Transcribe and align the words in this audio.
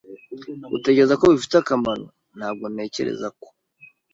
Utekereza 0.75 1.13
ko 1.21 1.25
bifite 1.33 1.55
akamaro? 1.59 2.05
Ntabwo 2.37 2.63
ntekereza 2.73 3.27
ko. 3.39 3.47